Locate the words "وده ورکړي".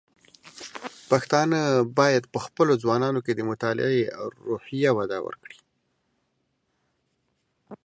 4.97-5.59